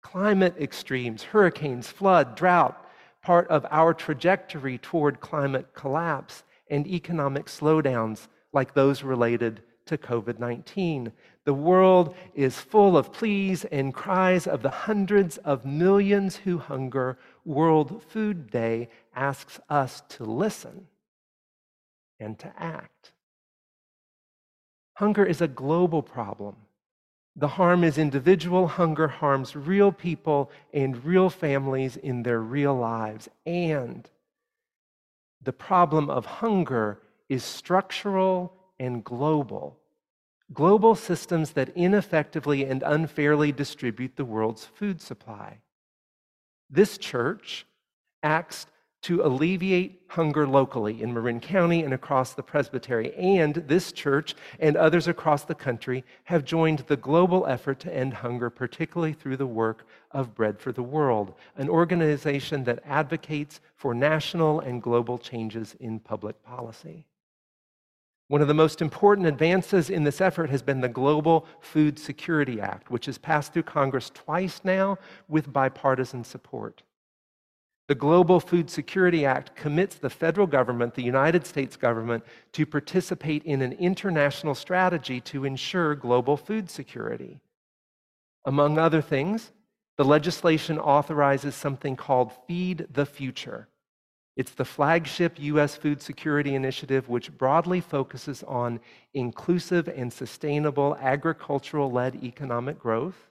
climate 0.02 0.54
extremes, 0.60 1.22
hurricanes, 1.22 1.88
flood, 1.88 2.36
drought, 2.36 2.84
part 3.22 3.48
of 3.48 3.66
our 3.70 3.94
trajectory 3.94 4.78
toward 4.78 5.20
climate 5.20 5.72
collapse, 5.74 6.44
and 6.70 6.86
economic 6.86 7.46
slowdowns 7.46 8.28
like 8.52 8.74
those 8.74 9.02
related 9.02 9.62
to 9.86 9.96
COVID 9.96 10.38
19. 10.38 11.10
The 11.44 11.54
world 11.54 12.14
is 12.34 12.60
full 12.60 12.98
of 12.98 13.10
pleas 13.10 13.64
and 13.66 13.94
cries 13.94 14.46
of 14.46 14.60
the 14.62 14.70
hundreds 14.70 15.38
of 15.38 15.64
millions 15.64 16.36
who 16.36 16.58
hunger. 16.58 17.18
World 17.46 18.02
Food 18.02 18.50
Day 18.50 18.90
asks 19.14 19.58
us 19.70 20.02
to 20.10 20.24
listen 20.24 20.86
and 22.20 22.38
to 22.38 22.52
act. 22.58 23.12
Hunger 24.94 25.24
is 25.24 25.40
a 25.40 25.48
global 25.48 26.02
problem. 26.02 26.56
The 27.36 27.48
harm 27.48 27.84
is 27.84 27.98
individual. 27.98 28.66
Hunger 28.66 29.06
harms 29.06 29.54
real 29.54 29.92
people 29.92 30.50
and 30.74 31.04
real 31.04 31.30
families 31.30 31.96
in 31.96 32.24
their 32.24 32.40
real 32.40 32.74
lives. 32.74 33.28
And 33.46 34.10
the 35.40 35.52
problem 35.52 36.10
of 36.10 36.26
hunger 36.26 37.00
is 37.28 37.44
structural 37.44 38.52
and 38.80 39.04
global. 39.04 39.78
Global 40.52 40.96
systems 40.96 41.52
that 41.52 41.68
ineffectively 41.76 42.64
and 42.64 42.82
unfairly 42.82 43.52
distribute 43.52 44.16
the 44.16 44.24
world's 44.24 44.64
food 44.64 45.00
supply. 45.00 45.58
This 46.68 46.98
church 46.98 47.66
acts 48.22 48.66
to 49.02 49.22
alleviate 49.22 50.02
hunger 50.08 50.46
locally 50.46 51.02
in 51.02 51.14
Marin 51.14 51.40
County 51.40 51.82
and 51.82 51.94
across 51.94 52.34
the 52.34 52.42
presbytery. 52.42 53.14
And 53.14 53.54
this 53.54 53.92
church 53.92 54.34
and 54.58 54.76
others 54.76 55.06
across 55.06 55.44
the 55.44 55.54
country 55.54 56.04
have 56.24 56.44
joined 56.44 56.80
the 56.80 56.96
global 56.96 57.46
effort 57.46 57.78
to 57.80 57.94
end 57.94 58.14
hunger, 58.14 58.50
particularly 58.50 59.12
through 59.12 59.36
the 59.36 59.46
work 59.46 59.86
of 60.10 60.34
Bread 60.34 60.58
for 60.58 60.72
the 60.72 60.82
World, 60.82 61.34
an 61.56 61.68
organization 61.68 62.64
that 62.64 62.82
advocates 62.84 63.60
for 63.76 63.94
national 63.94 64.60
and 64.60 64.82
global 64.82 65.18
changes 65.18 65.76
in 65.78 66.00
public 66.00 66.42
policy. 66.42 67.06
One 68.28 68.42
of 68.42 68.48
the 68.48 68.54
most 68.54 68.82
important 68.82 69.26
advances 69.26 69.88
in 69.88 70.04
this 70.04 70.20
effort 70.20 70.50
has 70.50 70.60
been 70.60 70.82
the 70.82 70.88
Global 70.88 71.46
Food 71.60 71.98
Security 71.98 72.60
Act, 72.60 72.90
which 72.90 73.06
has 73.06 73.16
passed 73.16 73.54
through 73.54 73.62
Congress 73.62 74.10
twice 74.12 74.60
now 74.64 74.98
with 75.28 75.50
bipartisan 75.50 76.24
support. 76.24 76.82
The 77.88 77.94
Global 77.94 78.38
Food 78.38 78.68
Security 78.68 79.24
Act 79.24 79.56
commits 79.56 79.96
the 79.96 80.10
federal 80.10 80.46
government, 80.46 80.94
the 80.94 81.02
United 81.02 81.46
States 81.46 81.74
government, 81.74 82.22
to 82.52 82.66
participate 82.66 83.42
in 83.44 83.62
an 83.62 83.72
international 83.72 84.54
strategy 84.54 85.22
to 85.22 85.46
ensure 85.46 85.94
global 85.94 86.36
food 86.36 86.68
security. 86.68 87.40
Among 88.44 88.78
other 88.78 89.00
things, 89.00 89.52
the 89.96 90.04
legislation 90.04 90.78
authorizes 90.78 91.54
something 91.54 91.96
called 91.96 92.32
Feed 92.46 92.86
the 92.92 93.06
Future. 93.06 93.68
It's 94.36 94.52
the 94.52 94.66
flagship 94.66 95.40
U.S. 95.40 95.74
food 95.76 96.02
security 96.02 96.54
initiative, 96.54 97.08
which 97.08 97.36
broadly 97.36 97.80
focuses 97.80 98.42
on 98.42 98.80
inclusive 99.14 99.88
and 99.88 100.12
sustainable 100.12 100.94
agricultural 101.00 101.90
led 101.90 102.22
economic 102.22 102.78
growth 102.78 103.28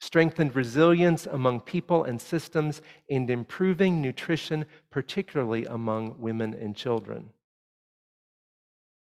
strengthened 0.00 0.56
resilience 0.56 1.26
among 1.26 1.60
people 1.60 2.04
and 2.04 2.20
systems, 2.20 2.80
and 3.10 3.30
improving 3.30 4.00
nutrition, 4.00 4.64
particularly 4.90 5.66
among 5.66 6.18
women 6.18 6.54
and 6.54 6.74
children. 6.74 7.30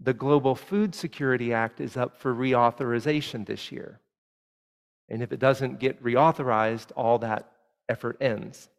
The 0.01 0.13
Global 0.13 0.55
Food 0.55 0.93
Security 0.93 1.53
Act 1.53 1.79
is 1.79 1.97
up 1.97 2.17
for 2.17 2.35
reauthorization 2.35 3.45
this 3.45 3.71
year. 3.71 4.01
And 5.07 5.23
if 5.23 5.31
it 5.31 5.39
doesn't 5.39 5.79
get 5.79 6.03
reauthorized, 6.03 6.91
all 6.95 7.17
that 7.19 7.49
effort 7.87 8.17
ends. 8.21 8.69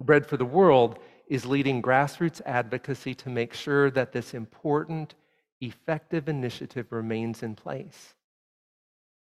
Bread 0.00 0.24
for 0.24 0.36
the 0.36 0.44
World 0.44 1.00
is 1.26 1.44
leading 1.44 1.82
grassroots 1.82 2.40
advocacy 2.46 3.14
to 3.16 3.28
make 3.28 3.52
sure 3.52 3.90
that 3.90 4.12
this 4.12 4.32
important, 4.32 5.14
effective 5.60 6.28
initiative 6.28 6.86
remains 6.90 7.42
in 7.42 7.54
place. 7.54 8.14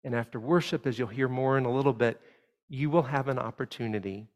And 0.04 0.16
after 0.16 0.40
worship, 0.40 0.88
as 0.88 0.98
you'll 0.98 1.08
hear 1.08 1.28
more 1.28 1.58
in 1.58 1.66
a 1.66 1.72
little 1.72 1.94
bit, 1.94 2.22
you 2.70 2.90
will 2.90 3.04
have 3.04 3.28
an 3.28 3.40
opportunity 3.40 4.28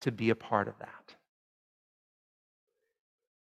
to 0.00 0.12
be 0.12 0.30
a 0.30 0.34
part 0.34 0.68
of 0.68 0.78
that. 0.78 1.16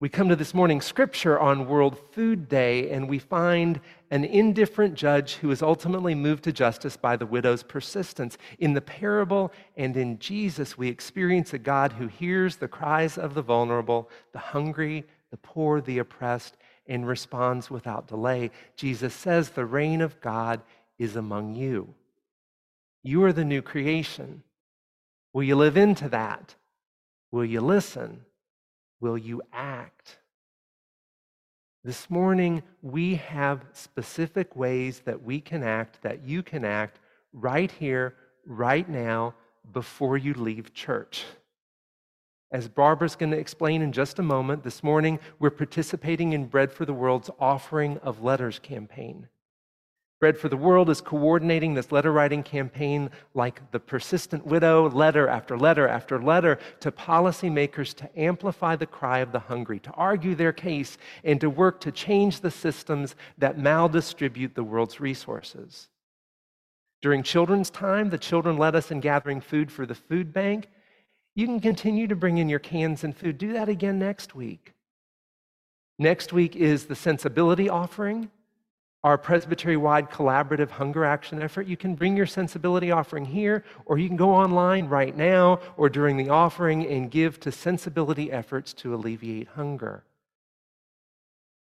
We 0.02 0.08
come 0.08 0.30
to 0.30 0.36
this 0.38 0.54
morning's 0.54 0.86
scripture 0.86 1.38
on 1.38 1.68
World 1.68 2.00
Food 2.14 2.48
Day, 2.48 2.90
and 2.90 3.10
we 3.10 3.20
find 3.20 3.82
an 4.12 4.24
indifferent 4.24 4.96
judge 4.96 5.36
who 5.36 5.52
is 5.52 5.62
ultimately 5.62 6.16
moved 6.16 6.46
to 6.46 6.54
justice 6.54 6.96
by 6.96 7.18
the 7.18 7.26
widow's 7.26 7.64
persistence. 7.64 8.38
In 8.60 8.74
the 8.74 8.80
parable 8.80 9.52
and 9.76 9.98
in 9.98 10.18
Jesus, 10.18 10.78
we 10.78 10.88
experience 10.88 11.54
a 11.54 11.60
God 11.60 11.92
who 11.92 12.08
hears 12.08 12.56
the 12.56 12.70
cries 12.70 13.18
of 13.18 13.34
the 13.34 13.42
vulnerable, 13.42 14.10
the 14.32 14.40
hungry, 14.40 15.04
the 15.32 15.38
poor, 15.38 15.82
the 15.82 15.98
oppressed, 15.98 16.56
and 16.88 17.06
responds 17.06 17.70
without 17.70 18.08
delay. 18.08 18.52
Jesus 18.78 19.14
says 19.14 19.50
the 19.50 19.66
reign 19.66 20.00
of 20.00 20.22
God 20.22 20.62
is 21.00 21.16
among 21.16 21.56
you. 21.56 21.96
You 23.02 23.24
are 23.24 23.34
the 23.34 23.46
new 23.46 23.62
creation. 23.62 24.44
Will 25.34 25.44
you 25.44 25.56
live 25.56 25.78
into 25.78 26.10
that? 26.10 26.56
Will 27.32 27.46
you 27.46 27.62
listen? 27.62 28.26
Will 29.00 29.18
you 29.18 29.42
act? 29.54 30.18
This 31.84 32.10
morning, 32.10 32.62
we 32.82 33.16
have 33.16 33.64
specific 33.72 34.56
ways 34.56 35.02
that 35.06 35.24
we 35.24 35.40
can 35.40 35.64
act, 35.64 36.02
that 36.02 36.26
you 36.26 36.44
can 36.44 36.66
act 36.66 37.00
right 37.32 37.72
here, 37.72 38.16
right 38.46 38.88
now, 38.90 39.34
before 39.72 40.18
you 40.18 40.34
leave 40.34 40.74
church. 40.74 41.24
As 42.52 42.68
Barbara's 42.68 43.16
going 43.16 43.32
to 43.32 43.38
explain 43.38 43.82
in 43.82 43.92
just 43.92 44.20
a 44.20 44.24
moment, 44.24 44.64
this 44.64 44.84
morning 44.84 45.20
we're 45.38 45.52
participating 45.52 46.34
in 46.34 46.48
Bread 46.48 46.72
for 46.72 46.84
the 46.84 46.94
World's 46.94 47.30
Offering 47.40 47.98
of 48.00 48.24
Letters 48.24 48.60
campaign. 48.60 49.30
Bread 50.20 50.38
for 50.38 50.50
the 50.50 50.58
World 50.58 50.90
is 50.90 51.00
coordinating 51.00 51.74
this 51.74 51.94
letter 51.94 52.12
writing 52.12 52.44
campaign 52.44 53.10
like 53.34 53.72
the 53.72 53.80
persistent 53.80 54.46
widow, 54.46 54.90
letter 54.90 55.30
after 55.30 55.58
letter 55.58 55.88
after 55.88 56.22
letter, 56.22 56.60
to 56.82 56.92
policymakers 56.92 57.94
to 57.96 58.20
amplify 58.20 58.76
the 58.76 58.86
cry 58.86 59.20
of 59.20 59.32
the 59.32 59.40
hungry, 59.40 59.80
to 59.80 59.92
argue 59.92 60.36
their 60.36 60.52
case, 60.52 60.98
and 61.24 61.40
to 61.40 61.50
work 61.50 61.80
to 61.80 61.92
change 61.92 62.42
the 62.42 62.52
systems 62.52 63.16
that 63.38 63.58
maldistribute 63.58 64.56
the 64.56 64.64
world's 64.64 65.00
resources. 65.00 65.88
During 67.02 67.24
children's 67.24 67.70
time, 67.70 68.10
the 68.10 68.18
children 68.18 68.58
led 68.58 68.76
us 68.76 68.92
in 68.92 69.00
gathering 69.00 69.40
food 69.40 69.72
for 69.72 69.86
the 69.86 69.96
food 69.96 70.34
bank. 70.34 70.68
You 71.34 71.46
can 71.46 71.62
continue 71.62 72.08
to 72.08 72.16
bring 72.18 72.40
in 72.40 72.50
your 72.50 72.60
cans 72.60 73.06
and 73.06 73.16
food. 73.16 73.38
Do 73.38 73.54
that 73.54 73.70
again 73.70 74.00
next 74.00 74.36
week. 74.36 74.74
Next 75.98 76.34
week 76.34 76.58
is 76.58 76.86
the 76.86 76.96
sensibility 76.96 77.70
offering, 77.70 78.32
our 79.04 79.18
presbytery 79.18 79.78
wide 79.78 80.10
collaborative 80.10 80.70
hunger 80.70 81.06
action 81.06 81.42
effort. 81.42 81.68
You 81.68 81.78
can 81.78 81.96
bring 81.96 82.18
your 82.18 82.26
sensibility 82.26 82.92
offering 82.92 83.26
here, 83.26 83.64
or 83.86 83.98
you 83.98 84.08
can 84.08 84.18
go 84.18 84.32
online 84.32 84.88
right 84.88 85.16
now 85.16 85.60
or 85.78 85.90
during 85.90 86.18
the 86.18 86.30
offering 86.30 86.86
and 86.86 87.10
give 87.10 87.40
to 87.42 87.52
sensibility 87.52 88.32
efforts 88.32 88.74
to 88.74 88.94
alleviate 88.94 89.48
hunger. 89.50 90.04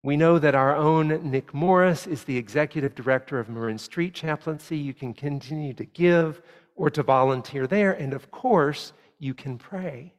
We 0.03 0.17
know 0.17 0.39
that 0.39 0.55
our 0.55 0.75
own 0.75 1.31
Nick 1.31 1.53
Morris 1.53 2.07
is 2.07 2.25
the 2.25 2.39
executive 2.39 2.95
director 2.95 3.39
of 3.39 3.51
Marin 3.51 3.77
Street 3.77 4.15
Chaplaincy. 4.15 4.79
You 4.79 4.95
can 4.95 5.13
continue 5.13 5.75
to 5.75 5.85
give 5.85 6.41
or 6.75 6.89
to 6.89 7.03
volunteer 7.03 7.67
there. 7.67 7.93
And 7.93 8.15
of 8.15 8.31
course, 8.31 8.95
you 9.19 9.35
can 9.35 9.59
pray. 9.59 10.15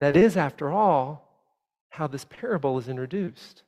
That 0.00 0.16
is, 0.16 0.38
after 0.38 0.70
all, 0.70 1.28
how 1.90 2.06
this 2.06 2.24
parable 2.24 2.78
is 2.78 2.88
introduced. 2.88 3.62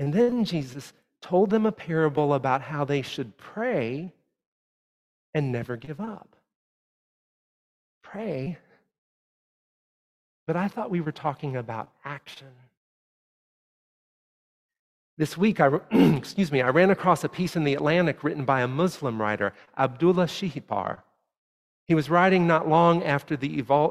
And 0.00 0.14
then 0.14 0.46
Jesus 0.46 0.94
told 1.20 1.50
them 1.50 1.66
a 1.66 1.72
parable 1.72 2.32
about 2.32 2.62
how 2.62 2.86
they 2.86 3.02
should 3.02 3.36
pray 3.36 4.14
and 5.34 5.52
never 5.52 5.76
give 5.76 6.00
up. 6.00 6.34
Pray, 8.02 8.58
but 10.46 10.56
I 10.56 10.68
thought 10.68 10.90
we 10.90 11.02
were 11.02 11.12
talking 11.12 11.54
about 11.54 11.92
action. 12.04 12.48
This 15.18 15.36
week, 15.36 15.60
I, 15.60 15.68
excuse 15.92 16.50
me, 16.50 16.62
I 16.62 16.70
ran 16.70 16.90
across 16.90 17.22
a 17.22 17.28
piece 17.28 17.54
in 17.54 17.64
the 17.64 17.74
Atlantic 17.74 18.24
written 18.24 18.46
by 18.46 18.62
a 18.62 18.66
Muslim 18.66 19.20
writer, 19.20 19.52
Abdullah 19.76 20.26
Shihipar. 20.26 21.00
He 21.86 21.94
was 21.94 22.08
writing 22.08 22.46
not 22.46 22.66
long 22.66 23.04
after 23.04 23.36
the 23.36 23.48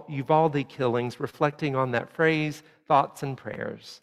Uvalde 0.09 0.67
killings, 0.69 1.19
reflecting 1.19 1.75
on 1.75 1.91
that 1.91 2.11
phrase, 2.11 2.63
thoughts 2.87 3.21
and 3.21 3.37
prayers. 3.37 4.01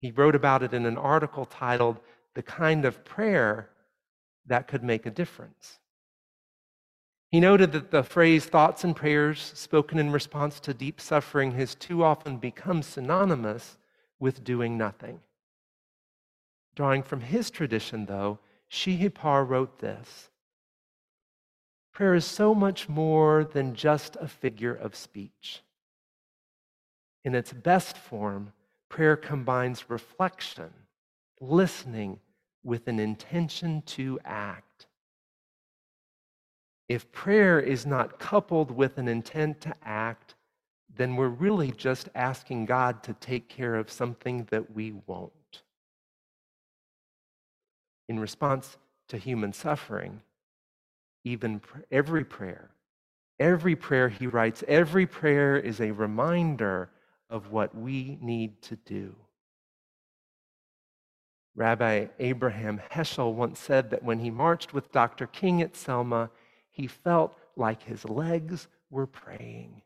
He 0.00 0.10
wrote 0.10 0.34
about 0.34 0.62
it 0.62 0.74
in 0.74 0.86
an 0.86 0.98
article 0.98 1.44
titled, 1.44 2.00
The 2.34 2.42
Kind 2.42 2.84
of 2.84 3.04
Prayer 3.04 3.70
That 4.46 4.68
Could 4.68 4.82
Make 4.82 5.06
a 5.06 5.10
Difference. 5.10 5.78
He 7.30 7.40
noted 7.40 7.72
that 7.72 7.90
the 7.90 8.02
phrase 8.02 8.46
thoughts 8.46 8.84
and 8.84 8.94
prayers 8.94 9.52
spoken 9.54 9.98
in 9.98 10.12
response 10.12 10.60
to 10.60 10.74
deep 10.74 11.00
suffering 11.00 11.52
has 11.52 11.74
too 11.74 12.04
often 12.04 12.36
become 12.38 12.82
synonymous 12.82 13.78
with 14.18 14.44
doing 14.44 14.78
nothing. 14.78 15.20
Drawing 16.74 17.02
from 17.02 17.20
his 17.20 17.50
tradition, 17.50 18.06
though, 18.06 18.38
Shihipar 18.70 19.48
wrote 19.48 19.78
this 19.78 20.30
Prayer 21.92 22.14
is 22.14 22.26
so 22.26 22.54
much 22.54 22.88
more 22.88 23.42
than 23.42 23.74
just 23.74 24.16
a 24.20 24.28
figure 24.28 24.74
of 24.74 24.94
speech. 24.94 25.62
In 27.24 27.34
its 27.34 27.52
best 27.52 27.96
form, 27.96 28.52
prayer 28.88 29.16
combines 29.16 29.90
reflection, 29.90 30.70
listening, 31.40 32.20
with 32.62 32.88
an 32.88 32.98
intention 32.98 33.82
to 33.82 34.18
act. 34.24 34.86
If 36.88 37.10
prayer 37.12 37.60
is 37.60 37.86
not 37.86 38.18
coupled 38.18 38.70
with 38.70 38.98
an 38.98 39.08
intent 39.08 39.60
to 39.62 39.74
act, 39.84 40.34
then 40.94 41.16
we're 41.16 41.28
really 41.28 41.70
just 41.70 42.08
asking 42.14 42.66
God 42.66 43.02
to 43.04 43.12
take 43.14 43.48
care 43.48 43.74
of 43.74 43.90
something 43.90 44.48
that 44.50 44.74
we 44.74 44.92
won't. 45.06 45.62
In 48.08 48.18
response 48.18 48.78
to 49.08 49.18
human 49.18 49.52
suffering, 49.52 50.22
even 51.24 51.60
every 51.90 52.24
prayer. 52.24 52.70
Every 53.38 53.76
prayer 53.76 54.08
he 54.08 54.26
writes, 54.26 54.64
every 54.66 55.06
prayer 55.06 55.56
is 55.56 55.80
a 55.80 55.90
reminder 55.90 56.88
of 57.28 57.50
what 57.50 57.74
we 57.74 58.18
need 58.20 58.62
to 58.62 58.76
do. 58.76 59.14
Rabbi 61.54 62.08
Abraham 62.18 62.80
Heschel 62.92 63.32
once 63.32 63.58
said 63.58 63.90
that 63.90 64.02
when 64.02 64.18
he 64.18 64.30
marched 64.30 64.74
with 64.74 64.92
Dr. 64.92 65.26
King 65.26 65.62
at 65.62 65.74
Selma, 65.74 66.30
he 66.70 66.86
felt 66.86 67.36
like 67.56 67.82
his 67.82 68.04
legs 68.04 68.68
were 68.90 69.06
praying. 69.06 69.80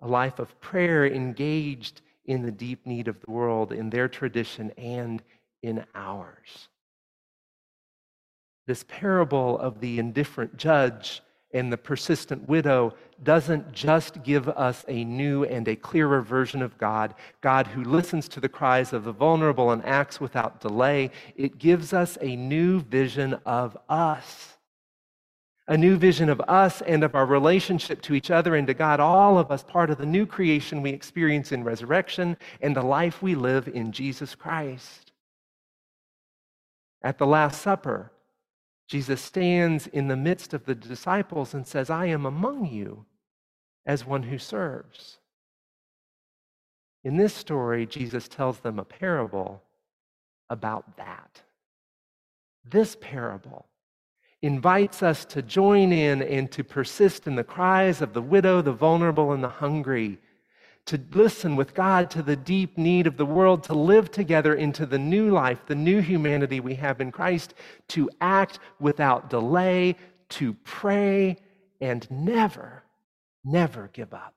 A 0.00 0.06
life 0.06 0.38
of 0.38 0.60
prayer 0.60 1.04
engaged 1.04 2.02
in 2.24 2.42
the 2.42 2.52
deep 2.52 2.86
need 2.86 3.08
of 3.08 3.20
the 3.20 3.30
world, 3.30 3.72
in 3.72 3.90
their 3.90 4.08
tradition 4.08 4.70
and 4.78 5.22
in 5.62 5.84
ours. 5.94 6.68
This 8.66 8.84
parable 8.86 9.58
of 9.58 9.80
the 9.80 9.98
indifferent 9.98 10.56
judge 10.56 11.20
and 11.54 11.72
the 11.72 11.78
persistent 11.78 12.48
widow 12.48 12.92
doesn't 13.22 13.72
just 13.72 14.22
give 14.24 14.48
us 14.48 14.84
a 14.88 15.04
new 15.04 15.44
and 15.44 15.66
a 15.68 15.76
clearer 15.76 16.20
version 16.20 16.60
of 16.60 16.76
God, 16.76 17.14
God 17.40 17.68
who 17.68 17.84
listens 17.84 18.28
to 18.28 18.40
the 18.40 18.48
cries 18.48 18.92
of 18.92 19.04
the 19.04 19.12
vulnerable 19.12 19.70
and 19.70 19.84
acts 19.84 20.20
without 20.20 20.60
delay. 20.60 21.10
It 21.36 21.56
gives 21.58 21.92
us 21.92 22.18
a 22.20 22.34
new 22.36 22.80
vision 22.80 23.34
of 23.46 23.78
us. 23.88 24.58
A 25.68 25.78
new 25.78 25.96
vision 25.96 26.28
of 26.28 26.42
us 26.42 26.82
and 26.82 27.02
of 27.04 27.14
our 27.14 27.24
relationship 27.24 28.02
to 28.02 28.14
each 28.14 28.30
other 28.30 28.54
and 28.54 28.66
to 28.66 28.74
God, 28.74 29.00
all 29.00 29.38
of 29.38 29.50
us 29.50 29.62
part 29.62 29.88
of 29.88 29.96
the 29.96 30.04
new 30.04 30.26
creation 30.26 30.82
we 30.82 30.90
experience 30.90 31.52
in 31.52 31.64
resurrection 31.64 32.36
and 32.60 32.76
the 32.76 32.82
life 32.82 33.22
we 33.22 33.34
live 33.34 33.68
in 33.68 33.92
Jesus 33.92 34.34
Christ. 34.34 35.12
At 37.00 37.16
the 37.16 37.26
Last 37.26 37.62
Supper, 37.62 38.10
Jesus 38.86 39.20
stands 39.20 39.86
in 39.86 40.08
the 40.08 40.16
midst 40.16 40.52
of 40.52 40.66
the 40.66 40.74
disciples 40.74 41.54
and 41.54 41.66
says, 41.66 41.90
I 41.90 42.06
am 42.06 42.26
among 42.26 42.66
you 42.66 43.06
as 43.86 44.04
one 44.04 44.24
who 44.24 44.38
serves. 44.38 45.18
In 47.02 47.16
this 47.16 47.34
story, 47.34 47.86
Jesus 47.86 48.28
tells 48.28 48.60
them 48.60 48.78
a 48.78 48.84
parable 48.84 49.62
about 50.50 50.96
that. 50.96 51.42
This 52.64 52.96
parable 53.00 53.66
invites 54.42 55.02
us 55.02 55.24
to 55.26 55.42
join 55.42 55.92
in 55.92 56.22
and 56.22 56.50
to 56.52 56.64
persist 56.64 57.26
in 57.26 57.34
the 57.34 57.44
cries 57.44 58.02
of 58.02 58.12
the 58.12 58.22
widow, 58.22 58.60
the 58.60 58.72
vulnerable, 58.72 59.32
and 59.32 59.42
the 59.42 59.48
hungry 59.48 60.18
to 60.86 61.00
listen 61.12 61.56
with 61.56 61.74
God 61.74 62.10
to 62.10 62.22
the 62.22 62.36
deep 62.36 62.76
need 62.76 63.06
of 63.06 63.16
the 63.16 63.24
world, 63.24 63.62
to 63.64 63.74
live 63.74 64.10
together 64.10 64.54
into 64.54 64.84
the 64.84 64.98
new 64.98 65.30
life, 65.30 65.60
the 65.66 65.74
new 65.74 66.00
humanity 66.00 66.60
we 66.60 66.74
have 66.74 67.00
in 67.00 67.10
Christ, 67.10 67.54
to 67.88 68.10
act 68.20 68.58
without 68.80 69.30
delay, 69.30 69.96
to 70.30 70.54
pray, 70.64 71.36
and 71.80 72.10
never, 72.10 72.84
never 73.44 73.88
give 73.92 74.12
up. 74.12 74.33